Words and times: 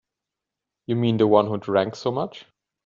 You 0.87 0.95
mean 0.95 1.17
the 1.17 1.27
one 1.27 1.45
who 1.45 1.59
drank 1.59 1.95
so 1.95 2.09
much? 2.11 2.47